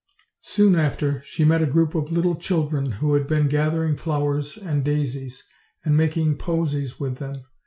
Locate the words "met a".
1.45-1.67